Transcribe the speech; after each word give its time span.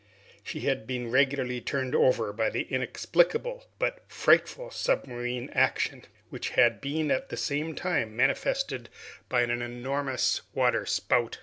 She 0.43 0.61
had 0.61 0.87
been 0.87 1.11
regularly 1.11 1.61
turned 1.61 1.93
over 1.93 2.33
by 2.33 2.49
the 2.49 2.63
inexplicable 2.63 3.65
but 3.77 4.01
frightful 4.07 4.71
submarine 4.71 5.51
action, 5.53 6.05
which 6.31 6.49
had 6.49 6.81
been 6.81 7.11
at 7.11 7.29
the 7.29 7.37
same 7.37 7.75
time 7.75 8.15
manifested 8.15 8.89
by 9.29 9.41
an 9.43 9.61
enormous 9.61 10.41
water 10.55 10.87
spout. 10.87 11.37